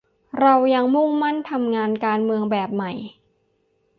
[0.39, 2.91] เรายังมุ่งมั่นทำงานการเมืองแบบใหม่